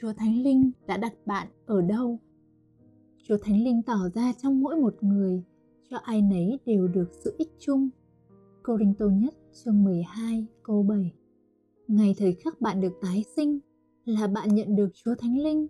Chúa 0.00 0.12
Thánh 0.12 0.42
Linh 0.42 0.70
đã 0.86 0.96
đặt 0.96 1.12
bạn 1.26 1.48
ở 1.66 1.82
đâu? 1.82 2.18
Chúa 3.22 3.36
Thánh 3.42 3.64
Linh 3.64 3.82
tỏ 3.82 3.98
ra 4.14 4.32
trong 4.42 4.60
mỗi 4.60 4.76
một 4.76 4.94
người, 5.00 5.42
cho 5.90 5.96
ai 5.96 6.22
nấy 6.22 6.58
đều 6.66 6.88
được 6.88 7.08
sự 7.12 7.34
ích 7.38 7.52
chung. 7.58 7.88
Cô 8.62 8.78
Rinh 8.78 8.94
Tô 8.98 9.10
nhất 9.10 9.34
chương 9.52 9.84
12 9.84 10.46
câu 10.62 10.82
7 10.82 11.12
Ngày 11.88 12.14
thời 12.18 12.32
khắc 12.32 12.60
bạn 12.60 12.80
được 12.80 12.92
tái 13.02 13.24
sinh 13.36 13.58
là 14.04 14.26
bạn 14.26 14.54
nhận 14.54 14.76
được 14.76 14.88
Chúa 14.94 15.14
Thánh 15.14 15.38
Linh. 15.38 15.66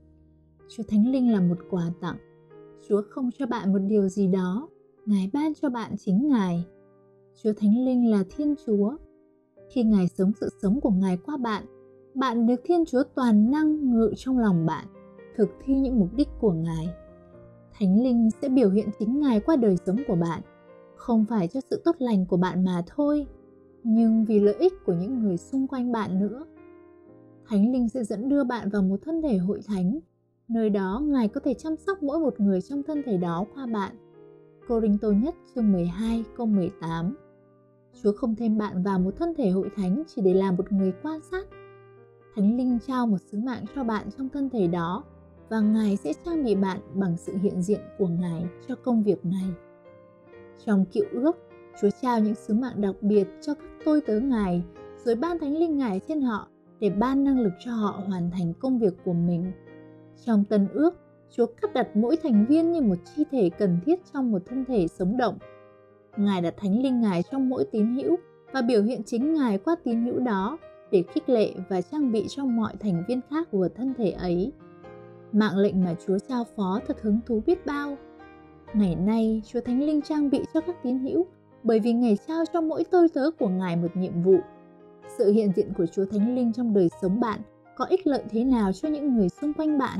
Chúa 0.68 0.82
Thánh 0.88 1.08
Linh 1.12 1.32
là 1.32 1.40
một 1.40 1.58
quà 1.70 1.92
tặng. 2.00 2.18
Chúa 2.88 3.02
không 3.10 3.30
cho 3.38 3.46
bạn 3.46 3.72
một 3.72 3.78
điều 3.78 4.08
gì 4.08 4.26
đó, 4.26 4.68
Ngài 5.06 5.30
ban 5.32 5.54
cho 5.54 5.70
bạn 5.70 5.96
chính 5.98 6.28
Ngài. 6.28 6.64
Chúa 7.42 7.52
Thánh 7.52 7.84
Linh 7.84 8.10
là 8.10 8.24
Thiên 8.36 8.54
Chúa. 8.66 8.96
Khi 9.70 9.82
Ngài 9.82 10.08
sống 10.08 10.32
sự 10.40 10.48
sống 10.62 10.80
của 10.80 10.90
Ngài 10.90 11.16
qua 11.16 11.36
bạn, 11.36 11.66
bạn 12.16 12.46
được 12.46 12.60
Thiên 12.64 12.84
Chúa 12.84 13.02
toàn 13.14 13.50
năng 13.50 13.90
ngự 13.90 14.12
trong 14.16 14.38
lòng 14.38 14.66
bạn, 14.66 14.86
thực 15.36 15.48
thi 15.64 15.74
những 15.74 16.00
mục 16.00 16.08
đích 16.16 16.28
của 16.40 16.52
Ngài. 16.52 16.88
Thánh 17.78 18.02
Linh 18.02 18.30
sẽ 18.42 18.48
biểu 18.48 18.70
hiện 18.70 18.88
chính 18.98 19.20
Ngài 19.20 19.40
qua 19.40 19.56
đời 19.56 19.76
sống 19.86 19.96
của 20.08 20.16
bạn, 20.16 20.40
không 20.96 21.24
phải 21.24 21.48
cho 21.48 21.60
sự 21.70 21.82
tốt 21.84 21.96
lành 21.98 22.26
của 22.26 22.36
bạn 22.36 22.64
mà 22.64 22.82
thôi, 22.86 23.26
nhưng 23.82 24.24
vì 24.24 24.40
lợi 24.40 24.54
ích 24.54 24.72
của 24.86 24.92
những 24.92 25.22
người 25.22 25.36
xung 25.36 25.66
quanh 25.66 25.92
bạn 25.92 26.20
nữa. 26.20 26.46
Thánh 27.48 27.72
Linh 27.72 27.88
sẽ 27.88 28.04
dẫn 28.04 28.28
đưa 28.28 28.44
bạn 28.44 28.68
vào 28.68 28.82
một 28.82 29.00
thân 29.04 29.22
thể 29.22 29.36
hội 29.36 29.60
thánh, 29.66 29.98
nơi 30.48 30.70
đó 30.70 31.02
Ngài 31.04 31.28
có 31.28 31.40
thể 31.40 31.54
chăm 31.54 31.76
sóc 31.76 32.02
mỗi 32.02 32.18
một 32.18 32.40
người 32.40 32.60
trong 32.60 32.82
thân 32.82 33.02
thể 33.06 33.16
đó 33.16 33.44
qua 33.54 33.66
bạn. 33.66 33.96
Cô 34.68 34.80
Rinh 34.80 34.98
Tô 34.98 35.12
nhất 35.12 35.34
chương 35.54 35.72
12 35.72 36.24
câu 36.36 36.46
18 36.46 37.16
Chúa 38.02 38.12
không 38.12 38.34
thêm 38.34 38.58
bạn 38.58 38.82
vào 38.82 38.98
một 38.98 39.16
thân 39.16 39.34
thể 39.38 39.50
hội 39.50 39.68
thánh 39.76 40.02
chỉ 40.06 40.22
để 40.22 40.34
làm 40.34 40.56
một 40.56 40.72
người 40.72 40.92
quan 41.02 41.20
sát 41.30 41.46
Thánh 42.36 42.56
Linh 42.56 42.78
trao 42.86 43.06
một 43.06 43.16
sứ 43.20 43.38
mạng 43.38 43.64
cho 43.74 43.84
bạn 43.84 44.06
trong 44.18 44.28
thân 44.28 44.50
thể 44.50 44.66
đó 44.66 45.04
và 45.48 45.60
Ngài 45.60 45.96
sẽ 45.96 46.12
trang 46.24 46.44
bị 46.44 46.54
bạn 46.54 46.80
bằng 46.94 47.16
sự 47.16 47.36
hiện 47.36 47.62
diện 47.62 47.80
của 47.98 48.06
Ngài 48.06 48.46
cho 48.68 48.74
công 48.74 49.02
việc 49.02 49.24
này. 49.24 49.50
Trong 50.64 50.84
cựu 50.84 51.04
ước, 51.12 51.36
Chúa 51.80 51.88
trao 52.02 52.20
những 52.20 52.34
sứ 52.34 52.54
mạng 52.54 52.80
đặc 52.80 52.94
biệt 53.00 53.28
cho 53.40 53.54
các 53.54 53.64
tôi 53.84 54.00
tớ 54.00 54.20
Ngài, 54.20 54.62
rồi 55.04 55.14
ban 55.14 55.38
Thánh 55.38 55.56
Linh 55.56 55.78
Ngài 55.78 56.00
trên 56.08 56.20
họ 56.20 56.48
để 56.80 56.90
ban 56.90 57.24
năng 57.24 57.40
lực 57.40 57.52
cho 57.58 57.70
họ 57.70 58.02
hoàn 58.06 58.30
thành 58.30 58.52
công 58.54 58.78
việc 58.78 58.94
của 59.04 59.12
mình. 59.12 59.52
Trong 60.24 60.44
tân 60.44 60.68
ước, 60.72 60.94
Chúa 61.30 61.46
cắt 61.46 61.72
đặt 61.74 61.96
mỗi 61.96 62.16
thành 62.16 62.46
viên 62.46 62.72
như 62.72 62.80
một 62.80 62.96
chi 63.04 63.24
thể 63.30 63.50
cần 63.58 63.78
thiết 63.86 64.00
trong 64.12 64.32
một 64.32 64.42
thân 64.46 64.64
thể 64.64 64.86
sống 64.88 65.16
động. 65.16 65.38
Ngài 66.16 66.42
đặt 66.42 66.54
Thánh 66.56 66.82
Linh 66.82 67.00
Ngài 67.00 67.22
trong 67.30 67.48
mỗi 67.48 67.64
tín 67.72 67.94
hữu 67.94 68.16
và 68.52 68.62
biểu 68.62 68.82
hiện 68.82 69.02
chính 69.06 69.34
Ngài 69.34 69.58
qua 69.58 69.76
tín 69.84 70.04
hữu 70.04 70.18
đó 70.18 70.58
để 70.90 71.02
khích 71.02 71.28
lệ 71.28 71.54
và 71.68 71.82
trang 71.82 72.12
bị 72.12 72.26
cho 72.28 72.44
mọi 72.44 72.72
thành 72.80 73.04
viên 73.08 73.20
khác 73.30 73.48
của 73.50 73.68
thân 73.74 73.94
thể 73.98 74.10
ấy. 74.10 74.52
Mạng 75.32 75.56
lệnh 75.56 75.84
mà 75.84 75.94
Chúa 76.06 76.18
trao 76.18 76.44
phó 76.56 76.80
thật 76.86 77.00
hứng 77.00 77.20
thú 77.26 77.42
biết 77.46 77.66
bao. 77.66 77.96
Ngày 78.74 78.96
nay, 78.96 79.42
Chúa 79.46 79.60
Thánh 79.60 79.82
Linh 79.82 80.02
trang 80.02 80.30
bị 80.30 80.40
cho 80.54 80.60
các 80.60 80.82
tín 80.82 80.98
hữu 80.98 81.26
bởi 81.62 81.80
vì 81.80 81.92
Ngài 81.92 82.18
trao 82.28 82.44
cho 82.52 82.60
mỗi 82.60 82.84
tôi 82.84 83.08
tớ 83.08 83.30
của 83.38 83.48
Ngài 83.48 83.76
một 83.76 83.96
nhiệm 83.96 84.22
vụ. 84.22 84.36
Sự 85.18 85.32
hiện 85.32 85.52
diện 85.56 85.72
của 85.78 85.86
Chúa 85.86 86.04
Thánh 86.04 86.34
Linh 86.34 86.52
trong 86.52 86.74
đời 86.74 86.88
sống 87.02 87.20
bạn 87.20 87.40
có 87.76 87.84
ích 87.84 88.06
lợi 88.06 88.22
thế 88.30 88.44
nào 88.44 88.72
cho 88.72 88.88
những 88.88 89.14
người 89.14 89.28
xung 89.28 89.52
quanh 89.52 89.78
bạn? 89.78 89.98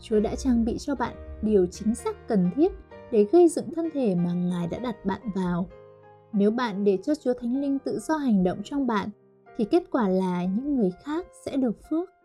Chúa 0.00 0.20
đã 0.20 0.34
trang 0.34 0.64
bị 0.64 0.78
cho 0.78 0.94
bạn 0.94 1.14
điều 1.42 1.66
chính 1.66 1.94
xác 1.94 2.28
cần 2.28 2.50
thiết 2.56 2.72
để 3.12 3.26
gây 3.32 3.48
dựng 3.48 3.74
thân 3.74 3.88
thể 3.94 4.14
mà 4.14 4.32
Ngài 4.32 4.66
đã 4.66 4.78
đặt 4.78 5.04
bạn 5.04 5.20
vào. 5.34 5.68
Nếu 6.32 6.50
bạn 6.50 6.84
để 6.84 6.98
cho 7.02 7.14
Chúa 7.14 7.34
Thánh 7.34 7.60
Linh 7.60 7.78
tự 7.78 7.98
do 7.98 8.16
hành 8.16 8.44
động 8.44 8.58
trong 8.64 8.86
bạn 8.86 9.08
thì 9.56 9.64
kết 9.64 9.82
quả 9.90 10.08
là 10.08 10.44
những 10.44 10.76
người 10.76 10.90
khác 11.04 11.26
sẽ 11.44 11.56
được 11.56 11.76
phước. 11.90 12.15